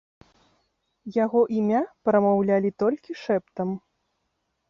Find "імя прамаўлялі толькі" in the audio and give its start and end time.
1.57-3.11